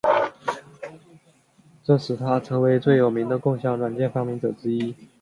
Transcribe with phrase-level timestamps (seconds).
[1.83, 4.95] 这使他成为最有名的共享软件发明者之一。